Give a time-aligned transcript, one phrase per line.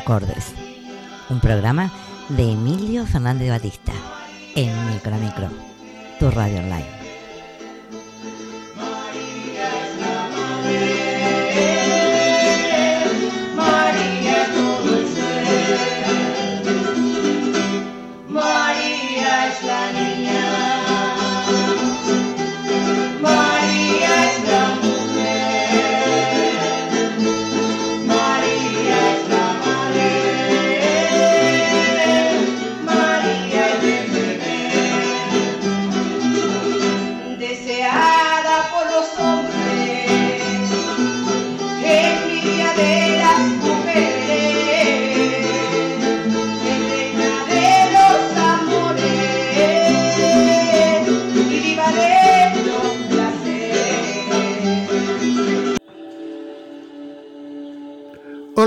[0.00, 0.54] Acordes,
[1.28, 1.92] un programa
[2.30, 3.92] de Emilio Fernández Batista
[4.56, 5.50] en Micro Micro,
[6.18, 6.99] tu radio online.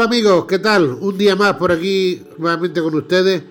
[0.01, 0.97] Amigos, ¿qué tal?
[0.99, 3.43] Un día más por aquí nuevamente con ustedes.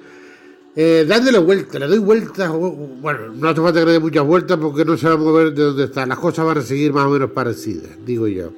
[0.74, 4.58] Eh, dándole vuelta, le doy vueltas, bueno, no hace falta que le dé muchas vueltas
[4.58, 7.06] porque no se va a mover de donde está, las cosas van a seguir más
[7.06, 8.50] o menos parecidas, digo yo.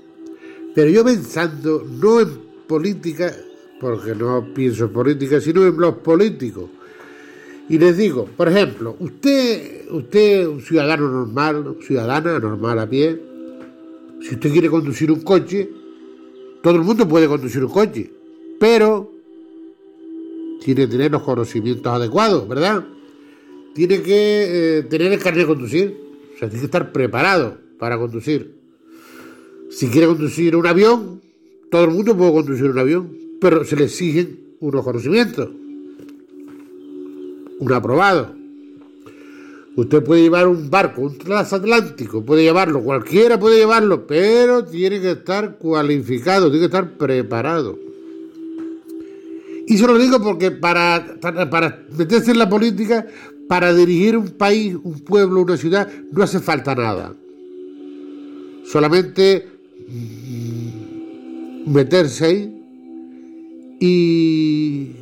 [0.77, 2.29] Pero yo pensando, no en
[2.69, 3.35] política,
[3.81, 6.71] porque no pienso en política, sino en los políticos.
[7.69, 13.21] Y les digo, por ejemplo, usted, usted, un ciudadano normal, ciudadana normal a pie,
[14.21, 15.69] si usted quiere conducir un coche,
[16.65, 18.11] todo el mundo puede conducir un coche,
[18.59, 19.13] pero
[20.63, 22.83] tiene que tener los conocimientos adecuados, ¿verdad?
[23.75, 25.95] Tiene que eh, tener el carnet de conducir,
[26.35, 28.55] o sea, tiene que estar preparado para conducir.
[29.69, 31.21] Si quiere conducir un avión,
[31.71, 35.51] todo el mundo puede conducir un avión, pero se le exigen unos conocimientos,
[37.59, 38.35] un aprobado.
[39.77, 45.13] Usted puede llevar un barco, un transatlántico, puede llevarlo, cualquiera puede llevarlo, pero tiene que
[45.13, 47.77] estar cualificado, tiene que estar preparado.
[49.67, 51.17] Y se lo digo porque para,
[51.51, 53.07] para meterse en la política,
[53.49, 57.13] para dirigir un país, un pueblo, una ciudad, no hace falta nada.
[58.67, 59.49] Solamente
[59.89, 62.63] mm, meterse ahí
[63.81, 64.93] y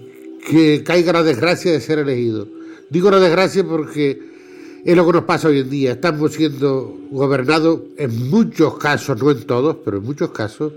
[0.48, 2.48] que caiga la desgracia de ser elegido.
[2.88, 4.31] Digo la desgracia porque
[4.84, 5.92] es lo que nos pasa hoy en día.
[5.92, 10.72] Estamos siendo gobernados en muchos casos, no en todos, pero en muchos casos,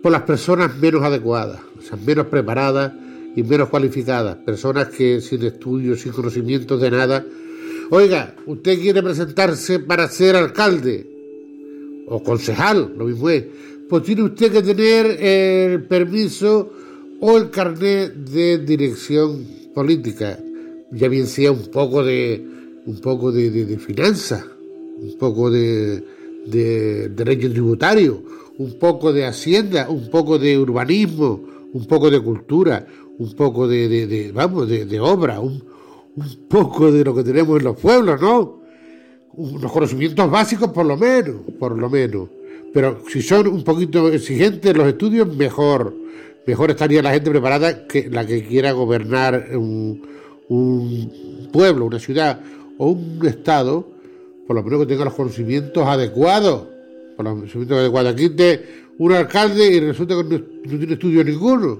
[0.00, 2.92] por las personas menos adecuadas, o sea, menos preparadas
[3.34, 4.36] y menos cualificadas.
[4.36, 7.24] Personas que sin estudios, sin conocimientos de nada.
[7.90, 11.06] Oiga, usted quiere presentarse para ser alcalde
[12.06, 13.44] o concejal, lo mismo es.
[13.88, 16.72] Pues tiene usted que tener el permiso
[17.20, 20.38] o el carnet de dirección política,
[20.92, 22.51] ya bien sea un poco de
[22.86, 24.44] un poco de, de, finanzas,
[24.98, 26.02] un poco de,
[26.46, 28.22] de derecho tributario,
[28.58, 31.40] un poco de hacienda, un poco de urbanismo,
[31.72, 32.86] un poco de cultura,
[33.18, 35.62] un poco de, vamos, de, obra, un,
[36.16, 38.60] un, poco de lo que tenemos en los pueblos, ¿no?
[39.34, 42.28] Unos conocimientos básicos por lo menos, por lo menos.
[42.72, 45.94] Pero si son un poquito exigentes los estudios, mejor.
[46.46, 50.02] Mejor estaría la gente preparada que la que quiera gobernar un,
[50.48, 52.40] un pueblo, una ciudad
[52.78, 53.88] o un Estado,
[54.46, 56.68] por lo menos que tenga los conocimientos adecuados.
[57.16, 58.12] Por los conocimientos adecuados.
[58.12, 61.78] Aquí te un alcalde y resulta que no, tiene estudio ninguno.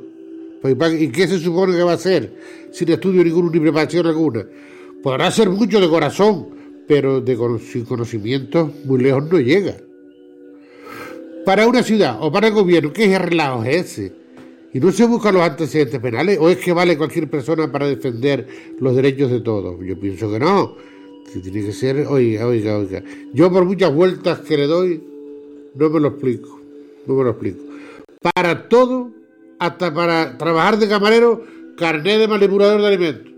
[0.60, 2.32] Pues, ¿Y qué se supone que va a hacer
[2.70, 4.46] sin estudio ninguno ni preparación alguna?
[5.02, 6.48] Podrá ser mucho de corazón,
[6.86, 9.76] pero de, sin conocimientos muy lejos no llega.
[11.44, 14.21] Para una ciudad o para el gobierno, ¿qué relajo es ese?
[14.74, 16.38] ¿Y no se buscan los antecedentes penales?
[16.40, 18.46] ¿O es que vale cualquier persona para defender
[18.80, 19.76] los derechos de todos?
[19.84, 20.76] Yo pienso que no.
[21.32, 23.02] Que tiene que ser, oiga, oiga, oiga.
[23.34, 25.02] Yo por muchas vueltas que le doy,
[25.74, 26.60] no me lo explico.
[27.06, 27.62] No me lo explico.
[28.34, 29.10] Para todo,
[29.58, 31.44] hasta para trabajar de camarero,
[31.76, 33.32] carnet de manipulador de alimentos.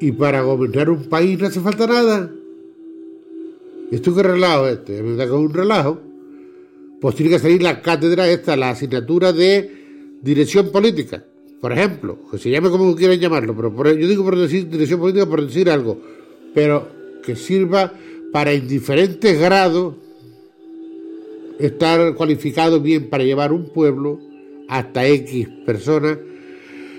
[0.00, 2.30] Y para gobernar un país no hace falta nada.
[3.90, 5.02] ¿Esto qué relajo este?
[5.02, 6.00] ¿Me da que un relajo?
[7.00, 9.77] Pues tiene que salir la cátedra esta, la asignatura de
[10.22, 11.24] dirección política,
[11.60, 15.26] por ejemplo, que se llame como quieran llamarlo, pero yo digo por decir dirección política
[15.26, 15.98] por decir algo,
[16.54, 16.88] pero
[17.22, 17.92] que sirva
[18.32, 19.94] para en diferentes grados
[21.58, 24.20] estar cualificado bien para llevar un pueblo
[24.68, 26.18] hasta X personas,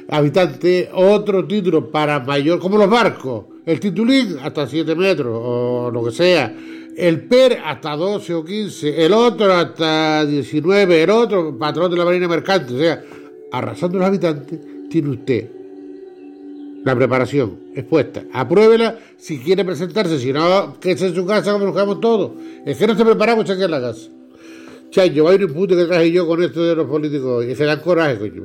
[0.09, 6.03] habitantes, otro título para mayor, como los barcos, el titulín hasta 7 metros o lo
[6.03, 6.51] que sea,
[6.97, 12.03] el PER hasta 12 o 15, el otro hasta 19, el otro patrón de la
[12.03, 12.73] Marina Mercante.
[12.73, 13.03] O sea,
[13.51, 15.49] arrasando los habitantes, tiene usted
[16.83, 18.23] la preparación expuesta.
[18.33, 22.31] Apruébela si quiere presentarse, si no, que es en su casa como quedamos todos.
[22.65, 24.09] Es que no se preparamos aquí en la casa.
[24.89, 27.81] Chayo, hay un puto que traje yo con esto de los políticos y se dan
[27.81, 28.41] coraje, coño.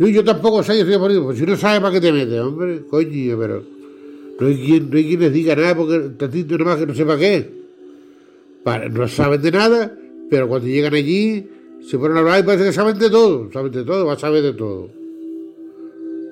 [0.00, 2.82] yo tampoco sé, yo estoy poniendo, pues si no sabes para qué te metes, hombre,
[2.90, 3.75] coño, pero
[4.38, 7.16] no hay quien, no hay quien les diga nada porque tantito nomás que no sepa
[7.16, 7.50] qué.
[8.62, 9.96] Para, no saben de nada,
[10.28, 11.48] pero cuando llegan allí
[11.88, 14.18] se ponen a hablar y parece que saben de todo, saben de todo, va a
[14.18, 14.90] saber de todo.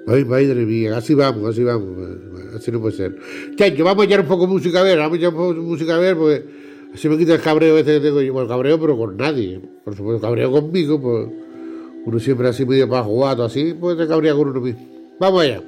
[0.06, 1.96] Ay, madre mía, así vamos, así vamos,
[2.54, 3.16] así no puede ser.
[3.56, 5.54] Chacho, vamos a echar un poco de música a ver, vamos a echar un poco
[5.54, 6.44] de música a ver porque
[6.92, 8.32] así me quita el cabreo este que tengo yo.
[8.34, 9.62] Bueno, cabreo, pero con nadie.
[9.82, 11.28] Por supuesto, cabreo conmigo, pues
[12.04, 14.86] uno siempre así medio para jugar, así, pues te cabrea con uno mismo.
[15.18, 15.62] Vamos allá.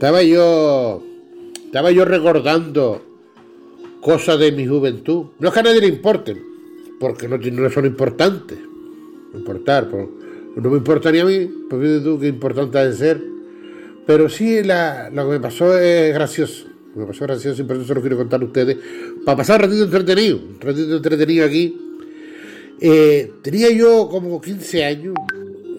[0.00, 1.02] Estaba yo.
[1.66, 3.02] Estaba yo recordando
[4.00, 5.26] cosas de mi juventud.
[5.38, 6.42] No es que a nadie le importen,
[6.98, 8.58] porque no, no son importantes.
[9.34, 13.20] Importar, no me importa ni a mí, porque tú qué importante ha de ser.
[14.06, 16.64] Pero sí, lo que me pasó es gracioso.
[16.94, 18.78] Me pasó gracioso y por eso lo quiero contar a ustedes.
[19.26, 21.76] Para pasar un ratito entretenido, un ratito entretenido aquí.
[22.80, 25.14] Eh, tenía yo como 15 años,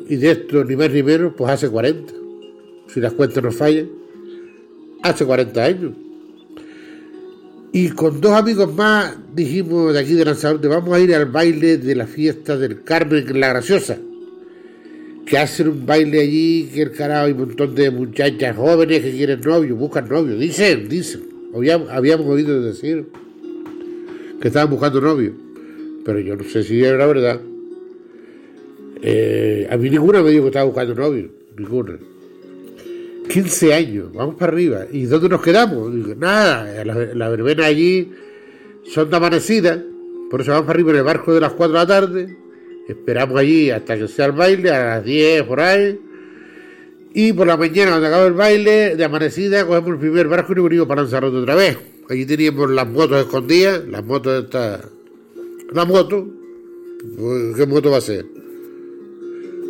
[0.07, 2.13] y de esto ni más ni menos, pues hace 40.
[2.85, 4.00] Si las cuentas no fallan,
[5.01, 5.91] hace 40 años.
[7.73, 11.77] Y con dos amigos más dijimos de aquí de Lanzarote, vamos a ir al baile
[11.77, 13.97] de la fiesta del Carmen en La Graciosa.
[15.25, 19.11] Que hacen un baile allí, que el carajo hay un montón de muchachas jóvenes que
[19.11, 20.37] quieren novio, buscan novio.
[20.37, 21.21] Dicen, dicen.
[21.53, 23.05] Habíamos, oído decir
[24.41, 25.33] que estaban buscando novio.
[26.03, 27.39] Pero yo no sé si era verdad.
[29.01, 31.29] Eh, a mí ninguna me dijo que estaba buscando novio.
[31.57, 31.99] Ninguna.
[33.31, 34.85] 15 años, vamos para arriba.
[34.91, 35.89] ¿Y dónde nos quedamos?
[36.17, 38.11] nada, la, verbena allí
[38.83, 39.81] son de amanecida,
[40.29, 42.37] por eso vamos para arriba en el barco de las 4 de la tarde,
[42.89, 45.99] esperamos allí hasta que sea el baile, a las 10 por ahí,
[47.13, 50.55] y por la mañana cuando acaba el baile, de amanecida, cogemos el primer barco y
[50.55, 51.77] nos venimos para Lanzarote otra vez.
[52.09, 54.81] Allí teníamos las motos escondidas, las motos de esta...
[55.71, 56.27] La moto,
[57.17, 58.25] pues, ¿qué moto va a ser?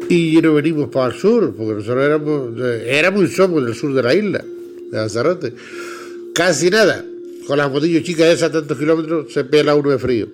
[0.10, 4.04] Y nos venimos para el sur, porque nosotros éramos, éramos y somos del sur de
[4.04, 5.54] la isla, de Lanzarote.
[6.34, 7.06] Casi nada.
[7.48, 10.28] Con las motillas chicas esas tantos kilómetros se pela uno de frío.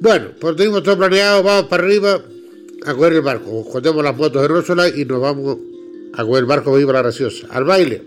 [0.00, 2.22] Bueno, pues tenemos todo planeado, vamos para arriba
[2.86, 3.64] a coger el barco.
[3.66, 5.58] Escondemos las motos de Rosola y nos vamos
[6.14, 7.48] a coger el barco viva la graciosa.
[7.50, 8.02] Al baile.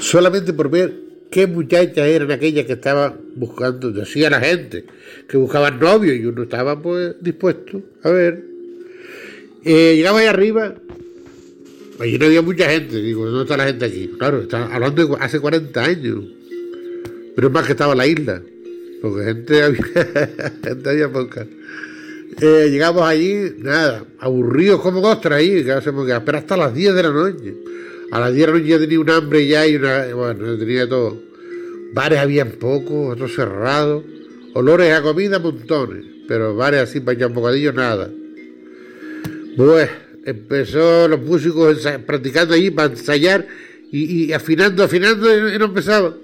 [0.00, 0.94] Solamente por ver
[1.30, 4.84] qué muchachas eran aquellas que estaban buscando, decía la gente,
[5.28, 8.44] que buscaban novios y uno estaba pues dispuesto a ver
[9.68, 10.74] eh, llegamos ahí arriba,
[12.00, 14.10] allí no había mucha gente, digo, ¿dónde está la gente aquí?
[14.18, 16.24] Claro, está hablando de hace 40 años,
[17.36, 18.42] pero es más que estaba la isla,
[19.02, 19.82] porque gente había,
[20.64, 21.46] gente había poca.
[22.40, 26.94] Eh, llegamos allí, nada, aburridos como ostras ahí, que hacemos que esperar hasta las 10
[26.94, 27.54] de la noche.
[28.10, 30.88] A las 10 de la noche ya tenía un hambre ya y una, bueno, tenía
[30.88, 31.20] todo.
[31.92, 34.02] Bares habían pocos, otros cerrados,
[34.54, 38.10] olores a comida montones, pero bares así para echar un bocadillo, nada.
[39.58, 39.90] Pues
[40.24, 43.44] empezó los músicos practicando allí para ensayar
[43.90, 46.16] y, afinando, afinando y no empezaba.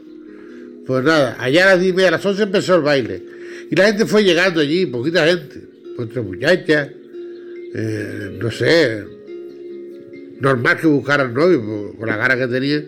[0.87, 3.21] Pues nada, allá a las 10 a las 11 empezó el baile.
[3.69, 5.63] Y la gente fue llegando allí, poquita gente,
[5.99, 6.91] otra muchachas,
[7.75, 9.05] eh, no sé,
[10.39, 12.85] normal que buscaran novio, con la cara que tenía.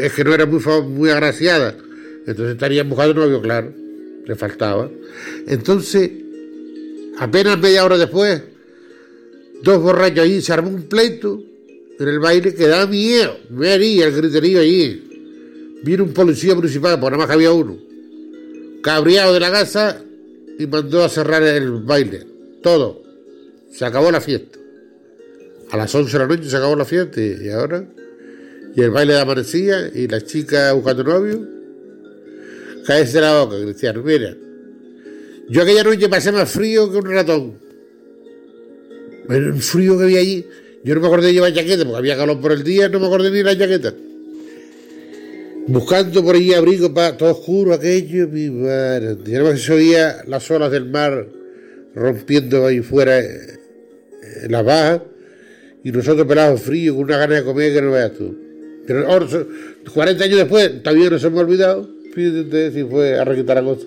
[0.00, 1.76] es que no era muy, muy agraciada.
[2.26, 3.70] Entonces estarían buscando novio, claro,
[4.24, 4.90] le faltaba.
[5.46, 6.10] Entonces,
[7.18, 8.40] apenas media hora después,
[9.62, 11.42] dos borrachos allí, se armó un pleito
[11.98, 15.04] en el baile que daba miedo, me haría el griterío allí.
[15.82, 17.76] Vino un policía municipal, por nada más que había uno,
[18.82, 20.02] cabreado de la casa
[20.58, 22.26] y mandó a cerrar el baile.
[22.62, 23.02] Todo.
[23.72, 24.58] Se acabó la fiesta.
[25.70, 27.84] A las 11 de la noche se acabó la fiesta y ahora.
[28.74, 31.46] Y el baile de amanecía y la chica buscando novio.
[32.86, 34.02] Caese la boca, Cristiano.
[34.02, 34.36] Mira,
[35.48, 37.67] yo aquella noche pasé más frío que un ratón
[39.28, 40.46] el frío que había allí.
[40.84, 43.06] Yo no me acordé de llevar chaqueta porque había calor por el día, no me
[43.06, 43.94] acordé ni la chaqueta.
[45.66, 49.16] Buscando por allí abrigo para todo oscuro aquello, mi madre.
[49.26, 51.26] Y se oía las olas del mar
[51.94, 53.58] rompiendo ahí fuera eh,
[54.44, 55.02] en la baja
[55.84, 58.34] y nosotros pelados frío con una gana de comer que no veas tú.
[58.86, 59.26] Pero ahora,
[59.92, 61.90] 40 años después, todavía no me ha olvidado.
[62.14, 63.86] Fíjate si fue a requitar la cosa.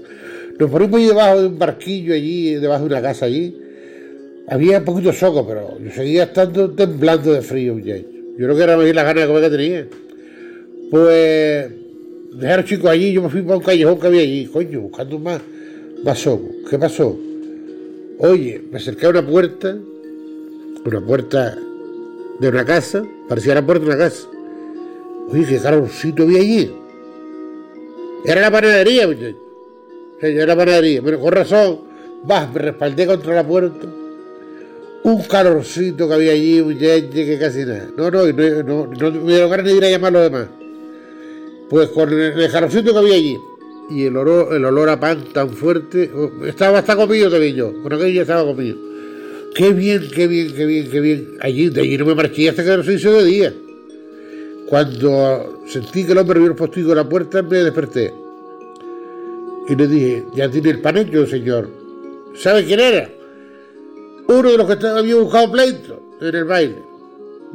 [0.60, 3.61] Nos ponimos ahí debajo de un barquillo allí, debajo de una casa allí
[4.48, 8.06] había poquito soco, pero yo seguía estando temblando de frío, muchachos.
[8.38, 9.88] Yo creo que era la gana de comer que tenía.
[10.90, 11.72] Pues
[12.34, 15.42] dejaron chicos allí, yo me fui para un callejón que había allí, coño, buscando más,
[16.04, 16.50] más soco.
[16.70, 17.18] ¿Qué pasó?
[18.20, 19.78] Oye, me acerqué a una puerta,
[20.86, 21.58] una puerta
[22.40, 24.28] de una casa, parecía la puerta de una casa.
[25.30, 26.72] Oye, qué calorcito había allí.
[28.26, 29.36] Era la panadería, muchachos.
[30.22, 31.02] Era la panadería.
[31.02, 31.80] Pero con razón,
[32.24, 33.88] vas, me respaldé contra la puerta
[35.04, 37.90] un calorcito que había allí, un que casi nada.
[37.98, 40.48] No, no, no, no, no me dio ganas de ir a llamar a los demás.
[41.70, 43.38] Pues con el, calorcito que había allí
[43.90, 47.82] y el olor, el olor a pan tan fuerte, oh, estaba hasta comido también yo,
[47.82, 48.78] con aquello ya estaba comido.
[49.56, 51.28] Qué bien, qué bien, qué bien, qué bien.
[51.42, 53.54] Allí, de allí no me marché hasta que se hizo de día.
[54.70, 58.14] Cuando sentí que el hombre vio el en la puerta, me desperté.
[59.68, 61.70] Y le dije, ya tiene el pan hecho, señor.
[62.34, 63.10] ¿Sabe quién era?
[64.32, 66.92] Uno de los que había buscado pleito en el baile.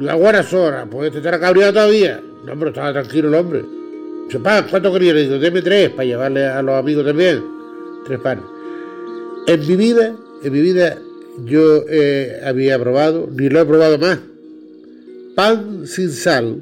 [0.07, 2.21] A buenas horas, pues te estará cabreado todavía.
[2.45, 3.65] No, hombre, estaba tranquilo el hombre.
[4.27, 5.13] Dice, ¿cuánto quería?
[5.13, 7.43] Le digo, deme tres para llevarle a los amigos también.
[8.05, 8.43] Tres panes.
[9.47, 10.97] En mi vida, en mi vida,
[11.45, 14.19] yo eh, había probado, ni lo he probado más.
[15.35, 16.61] Pan sin sal.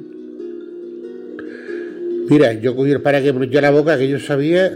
[2.28, 4.70] Mira, yo cogí el pan que me la boca, que yo sabía,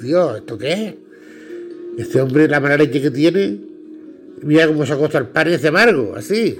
[0.00, 0.94] Dios, ¿esto qué es?
[1.98, 3.69] Este hombre, la leche que tiene,
[4.42, 6.58] mira cómo se acosta el pan ese amargo, así.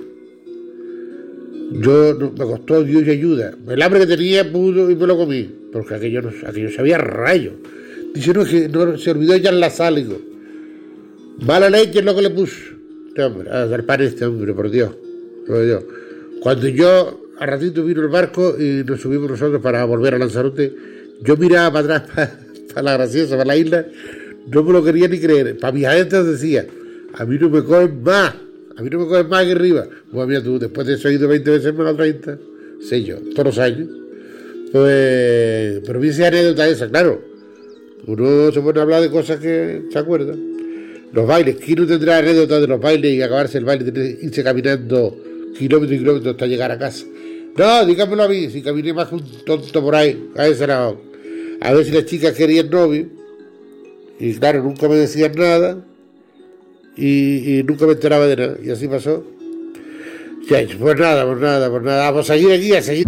[1.72, 3.54] Yo me costó Dios y ayuda.
[3.68, 7.52] El hambre que tenía pudo y me lo comí, porque aquello, no, aquello rayo.
[8.12, 10.20] Dice, no, que no, se olvidó ya en la sal, digo.
[11.46, 12.56] Mala leche es lo que le puso.
[13.08, 14.90] Este hombre, a dar pan este hombre, por Dios.
[15.46, 15.84] Por Dios.
[16.40, 20.74] Cuando yo, a ratito vino el barco y nos subimos nosotros para volver a Lanzarote,
[21.22, 22.30] yo miraba para atrás,
[22.74, 23.86] para, la graciosa, para la isla,
[24.48, 25.56] no me lo quería ni creer.
[25.58, 26.66] Para mis adentros decía,
[27.14, 28.34] a mí no me cogen más.
[28.76, 29.86] A mí no me coges más que arriba.
[30.10, 32.38] Pues mira tú, después de eso he ido 20 veces menos 30,
[32.80, 33.88] sé yo, todos los años.
[34.72, 37.22] Pues, pero esa anécdota esa, claro.
[38.06, 40.34] Uno se pone a hablar de cosas que se acuerda.
[41.12, 45.16] Los bailes, ¿quién no tendrá anécdotas de los bailes y acabarse el baile irse caminando
[45.58, 47.04] kilómetros y kilómetros hasta llegar a casa?
[47.56, 51.00] No, dígamelo a mí, si caminé más que un tonto por ahí, a ese lado.
[51.60, 53.08] A ver si las chicas querían novio.
[54.20, 55.84] Y claro, nunca me decían nada
[56.96, 58.56] y, nunca me enteraba de nada.
[58.62, 59.24] Y así pasó.
[60.48, 62.10] pues nada, pues nada, pues nada.
[62.10, 63.06] Vamos a seguir aquí, a seguir.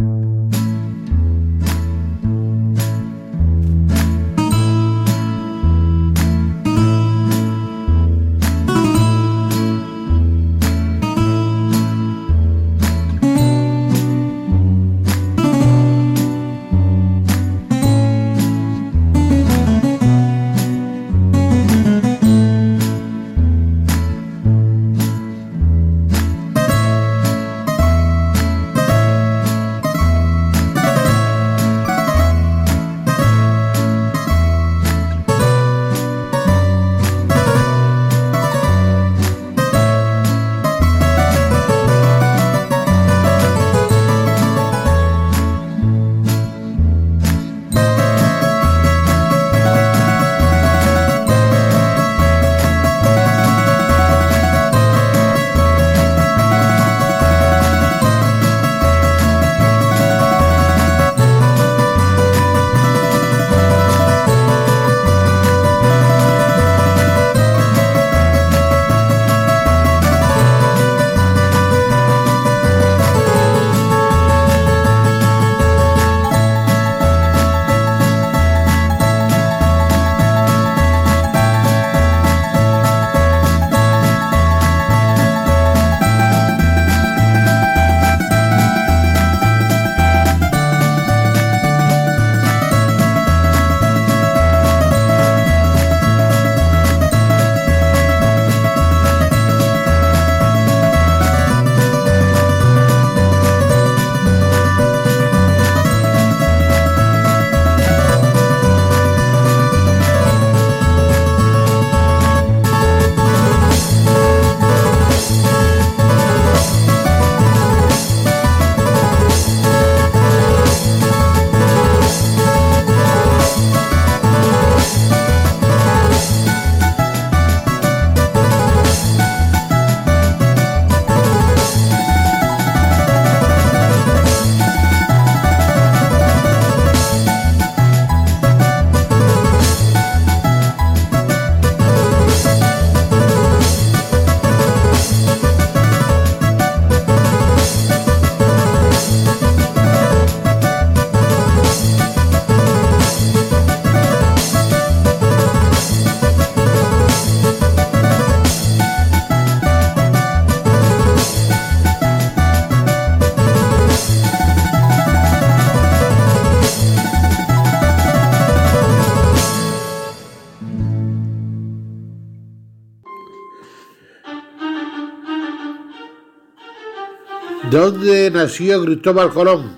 [177.73, 179.77] Dónde nació Cristóbal Colón?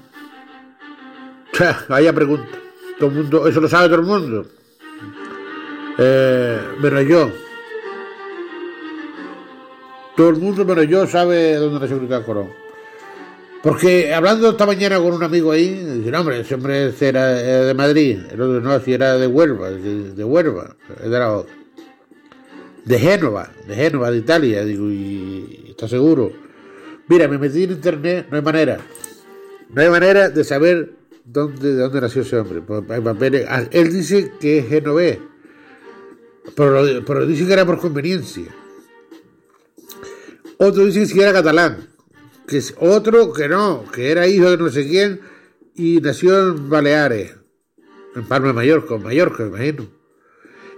[1.88, 2.58] Vaya pregunta.
[2.98, 4.46] Todo el mundo, eso lo sabe todo el mundo.
[5.98, 7.30] Eh, menos yo.
[10.16, 12.64] Todo el mundo menos yo sabe dónde nació Cristóbal Colón.
[13.64, 17.72] Porque hablando esta mañana con un amigo ahí, dice, no, hombre, ese hombre era de
[17.72, 21.30] Madrid, el otro no, si era de Huelva, de, Huelva, era
[22.84, 26.44] de Génova, de Génova, de Italia, digo, y está seguro.
[27.08, 28.78] Mira, me metí en internet, no hay manera.
[29.68, 32.62] No hay manera de saber dónde, de dónde nació ese hombre.
[32.62, 32.82] Pues,
[33.48, 35.18] ah, él dice que es genovés,
[36.54, 38.54] pero, pero dice que era por conveniencia.
[40.58, 41.88] Otro dice que era catalán.
[42.46, 45.20] Que otro que no, que era hijo de no sé quién
[45.74, 47.34] y nació en Baleares,
[48.14, 49.88] en Palma de Mallorca, Mallorca, imagino.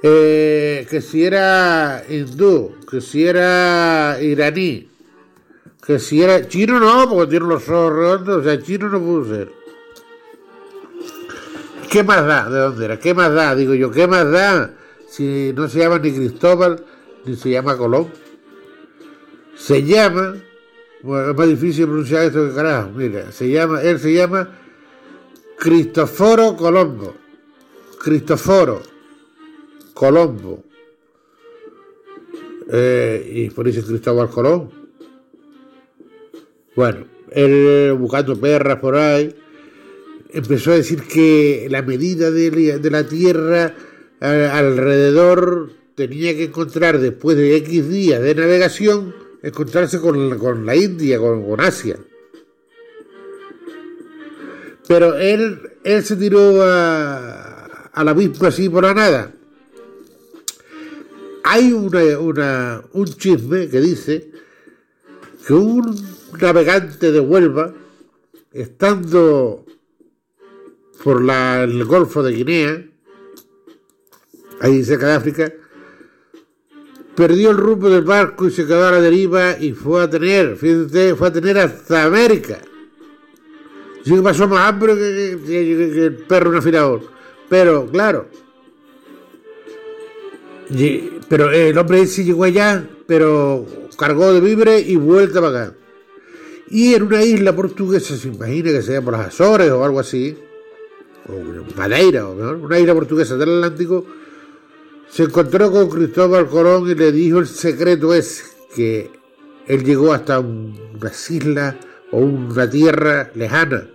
[0.03, 4.89] Eh, que si era hindú, que si era iraní,
[5.87, 9.25] que si era chino no, porque tiene los ojos redondos, o sea, chino no pudo
[9.25, 9.53] ser.
[11.89, 12.51] ¿Qué más da?
[12.51, 12.99] ¿De dónde era?
[12.99, 13.55] ¿Qué más da?
[13.55, 14.75] Digo yo, ¿qué más da?
[15.09, 16.85] Si no se llama ni Cristóbal,
[17.25, 18.09] ni se llama Colón.
[19.57, 20.35] Se llama,
[21.03, 24.59] bueno, es más difícil pronunciar esto que carajo, mira, se llama, él se llama
[25.57, 27.15] Cristoforo Colombo.
[28.03, 28.83] Cristoforo
[29.95, 30.65] Colombo.
[32.73, 34.86] Eh, y por eso Cristóbal Colón.
[36.77, 39.35] Bueno, él buscando perras por ahí,
[40.31, 43.75] empezó a decir que la medida de, la Tierra
[44.21, 51.61] alrededor tenía que encontrar, después de X días de navegación, encontrarse con, la India, con,
[51.61, 51.99] Asia.
[54.87, 59.33] Pero él, él se tiró a, la misma así por la nada.
[61.43, 64.31] Hay una, un chisme que dice
[65.47, 67.73] que un navegante de Huelva,
[68.53, 69.65] estando
[71.03, 72.85] por la, el Golfo de Guinea,
[74.61, 75.53] ahí cerca de África,
[77.15, 80.57] perdió el rumbo del barco y se quedó a la deriva y fue a tener,
[80.57, 82.59] fíjate, fue a tener hasta América.
[84.05, 87.03] Sí que pasó más hambre que, el perro un afilador.
[87.49, 88.29] Pero, claro.
[91.29, 93.67] pero el hombre sí llegó allá, pero
[93.99, 95.77] cargó de vibre y vuelta para acá.
[96.69, 100.37] Y en una isla portuguesa, se imagina que sea por las Azores o algo así,
[101.29, 104.05] o Madeira, o mejor, una isla portuguesa del Atlántico,
[105.09, 109.11] se encontró con Cristóbal Colón y le dijo el secreto es que
[109.67, 111.77] él llegó hasta unas islas
[112.11, 113.89] o una tierra lejana,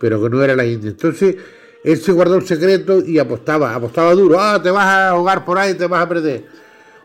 [0.00, 0.90] pero que no era la India.
[0.90, 1.36] Entonces,
[1.84, 5.58] él se guardó el secreto y apostaba, apostaba duro, ah, te vas a ahogar por
[5.58, 6.46] ahí, te vas a perder,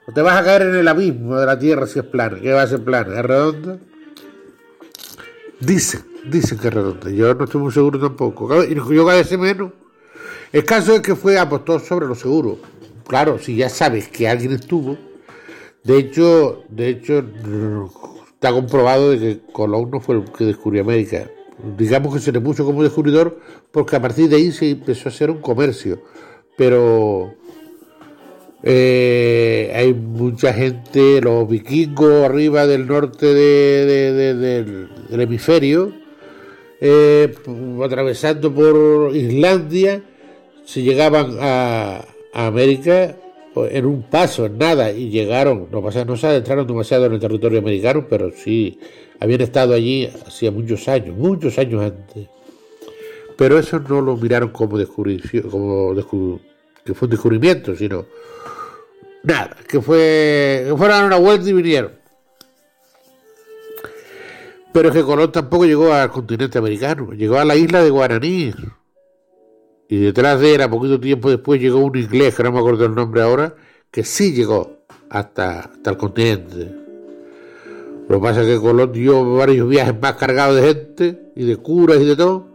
[0.07, 2.53] o te vas a caer en el abismo de la tierra si es plana, ¿qué
[2.53, 3.19] va a ser plana?
[3.19, 3.77] ¿Es redonda?
[5.59, 7.09] Dicen, dicen que es redonda.
[7.09, 8.63] Yo no estoy muy seguro tampoco.
[8.63, 9.71] Yo cada vez menos.
[10.51, 12.59] El caso es que fue apostó sobre lo seguro.
[13.07, 14.97] Claro, si ya sabes que alguien estuvo.
[15.83, 17.23] De hecho, de hecho,
[18.33, 21.29] está comprobado de que Colón no fue el que descubrió América.
[21.77, 23.39] Digamos que se le puso como descubridor
[23.71, 26.01] porque a partir de ahí se empezó a hacer un comercio.
[26.55, 27.35] Pero
[28.69, 35.93] eh, hay mucha gente, los vikingos arriba del norte del, hemisferio,
[36.81, 37.33] eh,
[37.81, 40.03] atravesando por Islandia,
[40.65, 42.03] se llegaban a,
[42.33, 43.15] América
[43.55, 47.59] en un paso, en nada, y llegaron, no, no se adentraron demasiado en el territorio
[47.59, 48.79] americano, pero sí
[49.21, 52.27] habían estado allí hacía muchos años, muchos años antes.
[53.37, 58.05] Pero eso no lo miraron como, como que fue un descubrimiento, sino
[59.27, 61.91] Nada, que fue que fueron una vuelta y vinieron.
[64.71, 68.53] Pero es que Colón tampoco llegó al continente americano, llegó a la isla de Guaraní.
[69.89, 72.85] Y detrás de él, a poquito tiempo después, llegó un inglés, que no me acuerdo
[72.85, 73.53] el nombre ahora,
[73.91, 76.73] que sí llegó hasta, hasta el continente.
[78.07, 81.57] Lo que pasa es que Colón dio varios viajes más cargados de gente y de
[81.57, 82.47] curas y de todo,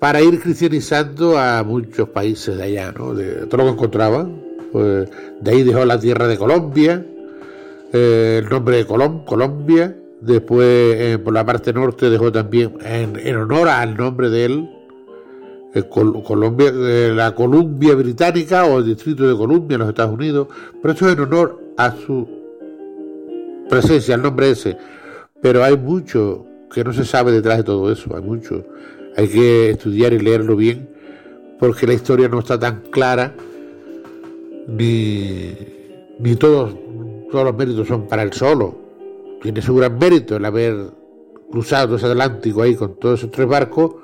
[0.00, 3.14] para ir cristianizando a muchos países de allá, ¿no?
[3.14, 4.47] De todo lo que encontraban.
[4.72, 5.08] Pues
[5.40, 7.04] de ahí dejó la tierra de Colombia,
[7.92, 9.96] eh, el nombre de Colom, Colombia.
[10.20, 14.70] Después, eh, por la parte norte, dejó también, en, honor al nombre de él,
[15.88, 20.48] Colombia, la Columbia Británica o el Distrito de Columbia en los Estados Unidos.
[20.82, 22.26] Pero eso es en honor a su
[23.68, 24.76] presencia, al nombre ese.
[25.40, 28.64] Pero hay mucho que no se sabe detrás de todo eso, hay mucho.
[29.16, 30.88] Hay que estudiar y leerlo bien,
[31.58, 33.34] porque la historia no está tan clara
[34.68, 35.54] ni,
[36.20, 36.76] ni todos,
[37.30, 38.76] todos los méritos son para él solo.
[39.42, 40.90] Tiene su gran mérito el haber
[41.50, 43.96] cruzado ese Atlántico ahí con todos esos tres barcos,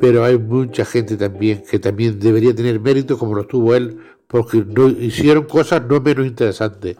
[0.00, 4.64] pero hay mucha gente también que también debería tener mérito como lo tuvo él, porque
[4.66, 6.96] no, hicieron cosas no menos interesantes.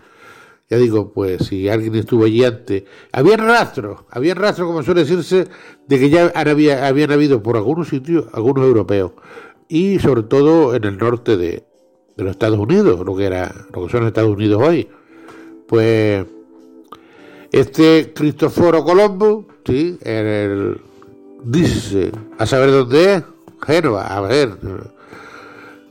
[0.69, 5.47] Ya digo, pues si alguien estuvo allí antes, había rastros, había rastros, como suele decirse,
[5.87, 9.13] de que ya había, habían habido por algunos sitios, algunos europeos,
[9.69, 11.65] y sobre todo en el norte de,
[12.16, 14.88] de los Estados Unidos, lo que era, lo que son los Estados Unidos hoy.
[15.66, 16.27] Pues
[17.51, 20.81] Este Cristóforo Colombo, sí, en el,
[21.44, 23.22] dice, a saber dónde es,
[23.66, 24.57] Génova, a ver,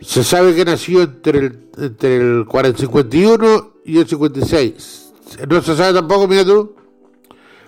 [0.01, 5.13] se sabe que nació entre el, entre el 51 y el 56.
[5.47, 6.75] No se sabe tampoco, mira tú,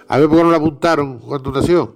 [0.07, 1.95] a ver por qué no lo apuntaron cuando nació.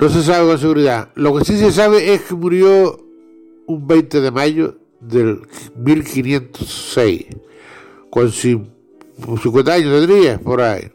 [0.00, 1.10] No se sabe con seguridad.
[1.14, 3.00] Lo que sí se sabe es que murió
[3.66, 5.42] un 20 de mayo del
[5.76, 7.26] 1506,
[8.10, 10.90] con 50 años tendría, por ahí.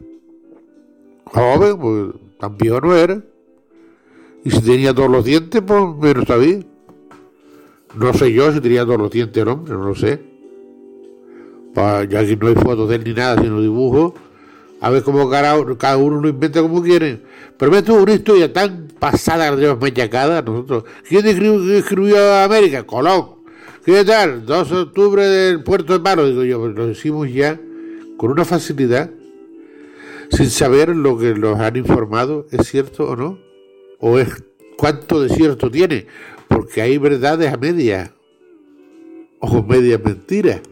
[1.26, 3.22] Joven, pues tan viejo no era.
[4.44, 6.60] Y si tenía todos los dientes, pues menos todavía.
[7.96, 10.20] No sé yo si tenía todos los dientes el hombre, no lo sé.
[11.74, 14.12] ya que no hay fotos de él ni nada, sino dibujos.
[14.80, 15.56] A ver cómo cada,
[15.96, 17.22] uno lo inventa como quiere.
[17.56, 20.84] Pero me tuvo una historia tan pasada, la tenemos nosotros.
[21.08, 22.82] ¿Quién escribió, América?
[22.82, 23.33] Colón.
[23.84, 24.46] ¿Qué tal?
[24.46, 26.26] 2 de octubre del puerto de Paro.
[26.26, 27.60] Digo yo, lo decimos ya
[28.16, 29.10] con una facilidad,
[30.30, 33.38] sin saber lo que nos han informado, ¿es cierto o no?
[33.98, 34.42] ¿O es
[34.78, 36.06] cuánto de cierto tiene?
[36.48, 38.14] Porque hay verdades a media,
[39.40, 40.62] o media mentira.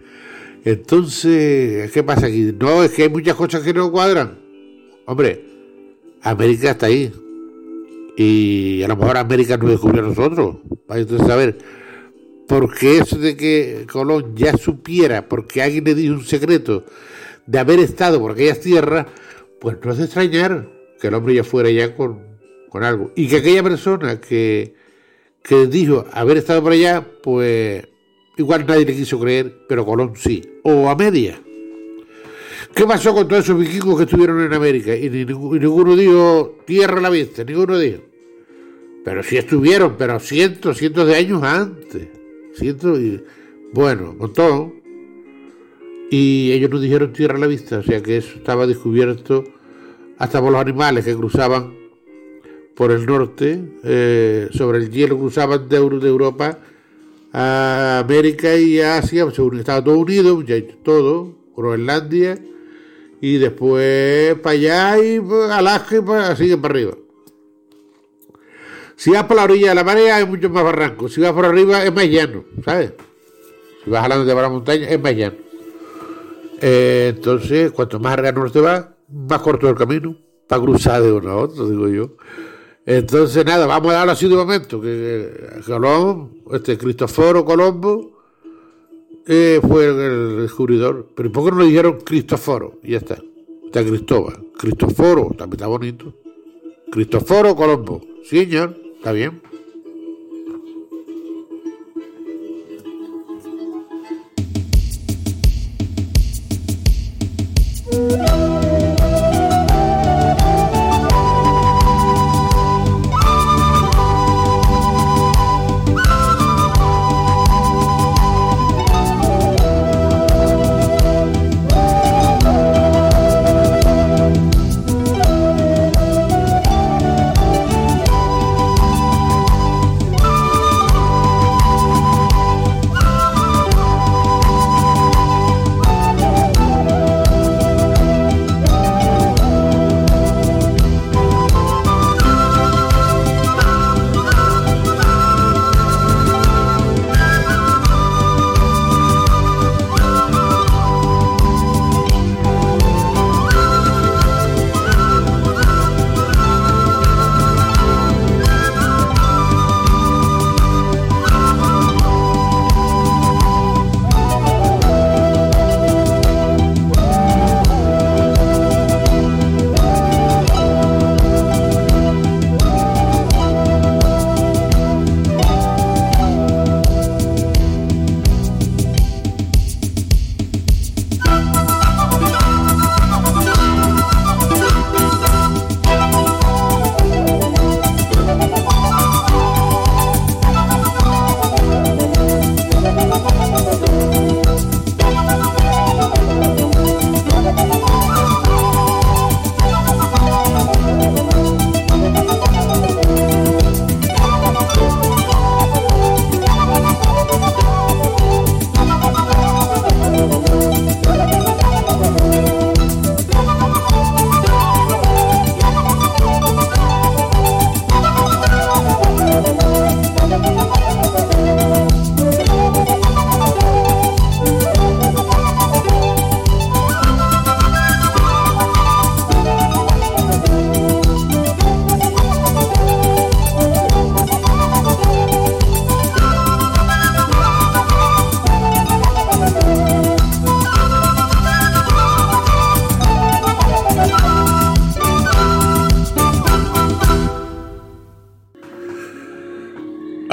[0.65, 2.55] Entonces, ¿qué pasa aquí?
[2.59, 4.39] No, es que hay muchas cosas que no cuadran.
[5.05, 5.45] Hombre,
[6.23, 7.13] América está ahí.
[8.17, 10.57] Y a lo mejor América nos descubrió a nosotros.
[10.87, 11.82] Para entonces saber.
[12.53, 16.85] Porque eso de que Colón ya supiera, porque alguien le dijo un secreto,
[17.47, 19.07] de haber estado por aquellas tierras,
[19.59, 20.69] pues no es extrañar
[21.01, 22.21] que el hombre ya fuera ya con,
[22.69, 23.11] con algo.
[23.17, 24.75] Y que aquella persona que,
[25.43, 27.89] que dijo haber estado por allá, pues
[28.37, 31.41] igual nadie le quiso creer, pero Colón sí, o a media.
[32.75, 34.95] ¿Qué pasó con todos esos vikingos que estuvieron en América?
[34.95, 38.03] Y, ninguno dijo tierra a la vista, ninguno dijo.
[39.07, 42.22] Pero sí estuvieron, pero cientos, cientos de años antes.
[42.55, 43.23] Cientos y,
[43.73, 44.83] bueno, montón
[46.13, 49.45] y ellos nos dijeron tierra a la vista, o sea que eso estaba descubierto
[50.19, 51.75] hasta por los animales que cruzaban
[52.75, 56.59] por el norte, eh, sobre el hielo cruzaban de, de, Europa
[57.33, 59.27] a América y a Asia,
[59.59, 62.39] estaba todo unido, ya todo, Groenlandia,
[63.23, 65.19] y después para allá y
[65.51, 66.93] Alaska y para, sigue para arriba.
[68.97, 71.45] Si vas por la orilla de la marea hay muchos más barrancos, si vas por
[71.47, 72.93] arriba es más llano, ¿sabes?
[73.85, 75.37] Si vas hablando de la montaña es más llano.
[76.61, 81.31] Eh, entonces, cuanto más arriba norte va, más corto el camino para cruzar de uno
[81.31, 82.17] a otro, digo yo.
[82.85, 85.31] Entonces, nada, vamos a darlo así de momento, que
[85.67, 88.23] Colón, este Cristoforo Colombo,
[89.27, 91.09] eh, fue el descubridor.
[91.15, 92.81] Pero ¿por qué no le dijeron Cristoforo?
[92.83, 93.19] Y ya está.
[93.65, 94.47] Está Cristóbal.
[94.59, 96.15] Cristoforo, también está bonito.
[96.91, 98.01] Cristoforo Colombo.
[98.25, 99.43] Sí, señor, está bien.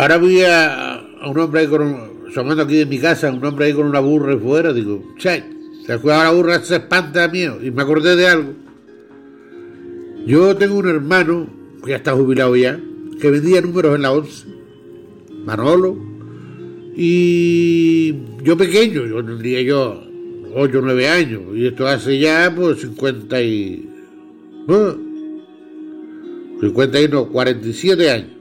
[0.10, 3.86] Ahora voy a, un hombre ahí con aquí en mi casa, un hombre ahí con
[3.86, 5.44] una burra y fuera, digo, che,
[5.86, 8.54] se cuidado la burra, se espanta mío, y me acordé de algo.
[10.26, 11.48] Yo tengo un hermano,
[11.84, 12.80] que ya está jubilado ya,
[13.22, 14.48] que vendía números en la 11,
[15.46, 15.96] Manolo,
[16.96, 20.04] y yo pequeño, yo tendría yo
[20.56, 23.86] 8 o 9 años, y esto hace ya pues 50 y...
[26.62, 28.39] 51, 47 años.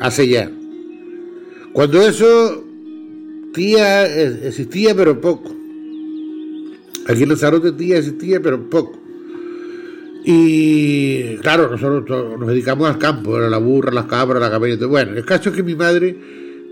[0.00, 0.50] Hace ya.
[1.72, 2.64] Cuando eso
[3.52, 4.06] tía
[4.46, 5.54] existía pero poco.
[7.06, 8.98] Aquí en Lanzarote tía existía pero poco.
[10.24, 14.86] Y claro, nosotros nos dedicamos al campo, a la burra, las cabras, la cabeza.
[14.86, 16.16] Bueno, el caso es que mi madre,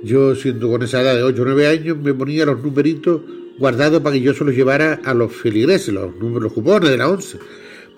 [0.02, 3.22] yo siendo con esa edad de 8 o 9 años, me ponía los numeritos
[3.58, 7.08] guardados para que yo se los llevara a los feligreses, los, los cupones de la
[7.08, 7.38] once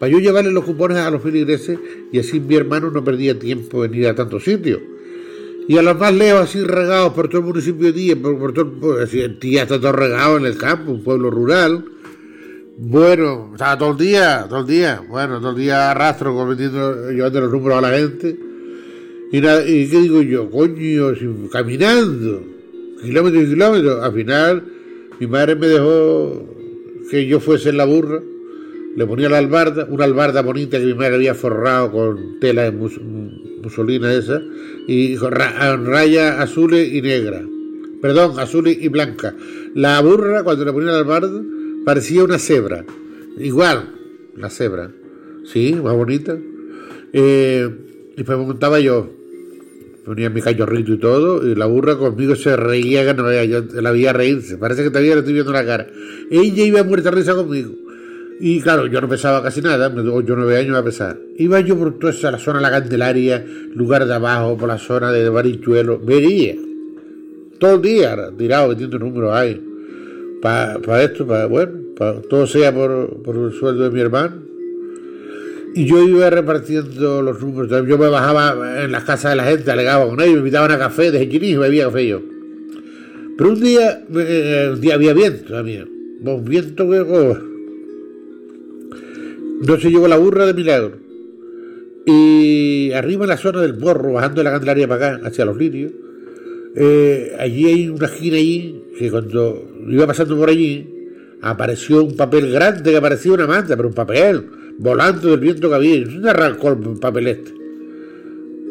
[0.01, 1.79] para yo llevarle los cupones a los feligreses
[2.11, 4.81] y así mi hermano no perdía tiempo en ir a tantos sitios.
[5.71, 8.73] Y a los más lejos, así regados por todo el municipio de Tía, por, todo,
[8.81, 11.85] pues, Tía está todo regado en el campo, un pueblo rural.
[12.77, 17.43] Bueno, estaba todo el día, todo el día, bueno, todo el día arrastro cometiendo, llevando
[17.43, 18.37] los números a la gente.
[19.31, 20.51] Y, y ¿qué digo yo?
[20.51, 21.13] Coño,
[21.53, 22.43] caminando,
[23.01, 24.03] kilómetros y kilómetros.
[24.03, 24.65] Al final,
[25.21, 26.49] mi madre me dejó
[27.13, 28.21] que yo fuese en la burra
[28.97, 32.73] le ponía la albarda, una albarda bonita que mi madre había forrado con tela de
[32.73, 34.43] musolina esa,
[34.87, 37.43] y con raya azul y negra.
[38.03, 39.35] Perdón, azul y blanca.
[39.75, 41.41] La burra, cuando le ponía la albarda,
[41.85, 42.85] parecía una cebra.
[43.39, 43.95] Igual,
[44.37, 44.91] la cebra.
[45.45, 46.37] Sí, más bonita.
[47.13, 47.69] Eh,
[48.17, 49.11] y pues me montaba yo.
[50.05, 53.31] Ponía mi cachorrito y todo, y la burra conmigo se reía que no
[53.81, 54.57] la veía reírse.
[54.57, 55.87] Parece que todavía le estoy viendo la cara.
[56.31, 57.71] Ella iba a muerta risa conmigo.
[58.43, 61.19] Y claro, yo no pesaba casi nada, yo nueve años a pesar.
[61.37, 65.13] Iba yo por toda esa zona de la Candelaria, lugar de abajo, por la zona
[65.13, 66.55] de Barichuelo, vería.
[67.59, 69.63] Todo el día tirado metiendo números ahí.
[70.41, 71.73] Para esto, para, bueno,
[72.31, 74.37] todo sea por, por el sueldo de mi hermano.
[75.75, 77.87] Y yo iba repartiendo los números.
[77.87, 80.79] Yo me bajaba en las casas de la gente, alegaba con ellos, me invitaban a
[80.79, 82.23] café, desde y bebía café yo.
[83.37, 85.91] Pero un día, eh, día había viento también.
[86.25, 87.50] Un viento que...
[89.79, 90.99] se llegó la burra de milagro.
[92.07, 95.93] Y arriba en la zona del morro, bajando la Candelaria para acá, hacia los lirios,
[96.75, 100.89] eh, allí hay una esquina allí que cuando iba pasando por allí,
[101.43, 104.47] apareció un papel grande que parecía una manta, pero un papel,
[104.79, 106.07] volando del viento que había.
[106.07, 107.55] Se arrancó el papel este.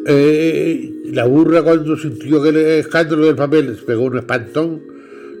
[0.06, 4.82] Eh, la burra cuando sintió que el escándalo del papel pegó un espantón.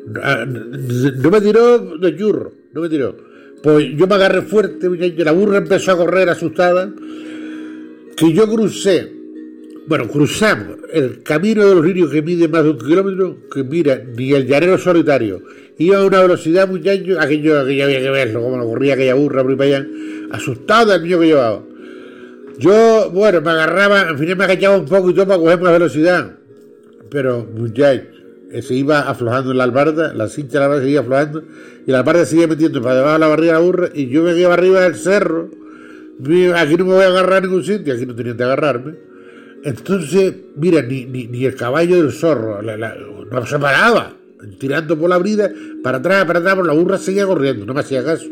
[0.06, 3.29] No me tiró de churro, no me tiró
[3.62, 6.92] pues yo me agarré fuerte, la burra empezó a correr asustada,
[8.16, 9.12] que yo crucé,
[9.86, 14.02] bueno, cruzamos el camino de los lirios que mide más de un kilómetro, que mira,
[14.16, 15.42] ni el llanero solitario,
[15.78, 19.42] iba a una velocidad, muchachos, aquello, aquello había que verlo, como lo corría aquella burra
[19.42, 19.86] por allá,
[20.30, 21.62] asustada el mío que llevaba.
[22.58, 25.72] Yo, bueno, me agarraba, al final me agachaba un poco y todo para coger más
[25.72, 26.36] velocidad,
[27.10, 28.19] pero muchachos,
[28.62, 31.44] se iba aflojando la albarda, la cincha de la albarda seguía aflojando,
[31.86, 34.22] y la albarda seguía metiendo para debajo de la barriga de la burra, y yo
[34.22, 35.50] me quedaba arriba del cerro,
[36.56, 38.94] aquí no me voy a agarrar ningún sitio, aquí no tenían que agarrarme.
[39.62, 44.14] Entonces, mira, ni, ni, el caballo del zorro no se paraba,
[44.58, 45.50] tirando por la brida,
[45.82, 48.26] para atrás, para atrás, por la burra seguía corriendo, no me hacía caso.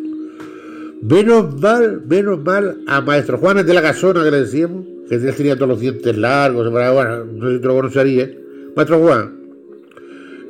[1.03, 5.55] Menos mal, menos mal a Maestro Juan de la Casona que le decíamos, que tenía
[5.55, 8.31] todos los dientes largos, bueno, no sé si lo conocería.
[8.75, 9.38] Maestro Juan,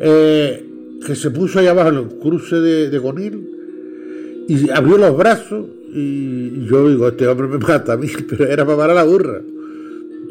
[0.00, 0.64] eh,
[1.04, 5.66] que se puso ahí abajo en el cruce de, de Conil y abrió los brazos
[5.92, 9.40] y yo digo, este hombre me mata a mí, pero era para parar la burra.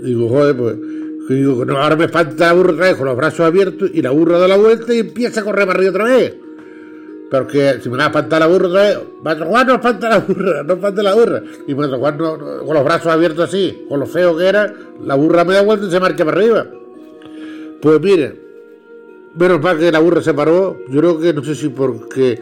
[0.02, 0.76] Digo, joder, pues,
[1.30, 4.12] digo, no, ahora me espanta la burra otra vez con los brazos abiertos y la
[4.12, 6.36] burra da la vuelta y empieza a correr para arriba otra vez.
[7.30, 10.20] Porque si me va a espantar la burra otra vez, Maestro Juan no espanta la
[10.20, 11.44] burra, no espanta la burra.
[11.68, 15.44] Y Maestro Juan con los brazos abiertos así, con lo feo que era, la burra
[15.44, 16.68] me da vuelta y se marcha para arriba.
[17.82, 18.47] Pues mire,
[19.38, 22.42] Menos mal que la burra se paró, yo creo que no sé si porque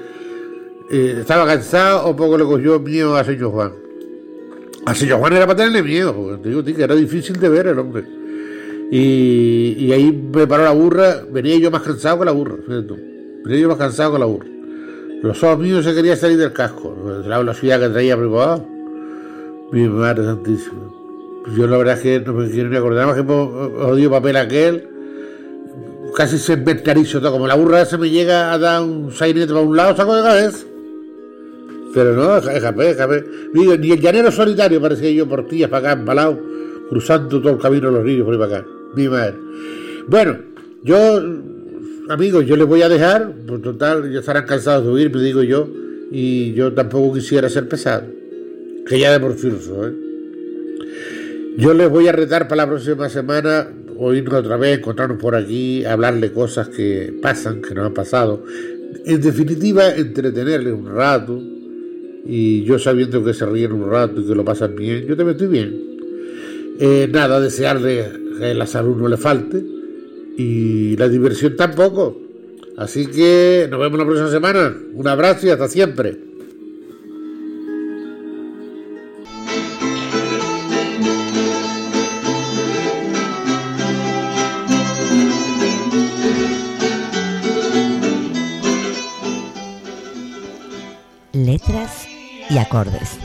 [0.89, 3.74] eh, estaba cansado o poco le cogió miedo a señor Juan.
[4.86, 7.80] A señor Juan era para tenerle miedo, te digo que era difícil de ver el
[7.80, 8.06] hombre.
[8.91, 13.68] Y, ahí me paró la burra, venía yo más cansado que la burra, venía yo
[13.68, 14.48] más cansado que la burra.
[15.22, 18.66] Los ojos míos se quería salir del casco, la velocidad que traía preparado.
[19.72, 20.91] Mi madre santísima.
[21.58, 24.95] Yo la verdad es que no me quiero ni acordar más que odio papel aquel
[26.16, 27.32] casi se todo.
[27.32, 30.24] Como la burra se me llega a dar un sainete para un lado, saco de
[30.24, 30.66] cabeza.
[31.93, 33.24] Pero no, déjame, déjame.
[33.53, 36.39] Ni el llanero solitario parecía yo por tías para acá, empalado,
[36.89, 38.68] cruzando todo el camino de los ríos por ahí para acá.
[38.95, 39.36] Mi madre.
[40.07, 40.38] Bueno,
[40.84, 41.22] yo,
[42.09, 45.43] amigos, yo les voy a dejar, por total, ya estarán cansados de oír, me digo
[45.43, 45.68] yo,
[46.11, 48.03] y yo tampoco quisiera ser pesado,
[48.86, 49.95] que ya de por lo soy.
[51.57, 55.86] Yo les voy a retar para la próxima semana oírnos otra vez, encontrarnos por aquí,
[55.86, 58.43] hablarle cosas que pasan, que nos han pasado.
[59.06, 61.41] En definitiva, entretenerles un rato
[62.26, 65.36] y yo sabiendo que se ríen un rato y que lo pasan bien, yo también
[65.36, 65.82] estoy bien.
[66.80, 68.06] Eh, nada, desearle
[68.39, 69.64] que la salud no le falte
[70.38, 72.22] y la diversión tampoco.
[72.78, 74.76] Así que nos vemos la próxima semana.
[74.93, 76.18] Un abrazo y hasta siempre.
[92.56, 93.20] Y acordes.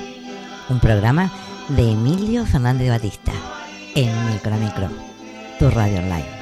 [0.69, 1.31] Un programa
[1.69, 3.33] de Emilio Fernández Batista
[3.95, 4.89] en Micro Micro,
[5.61, 6.40] tu radio online.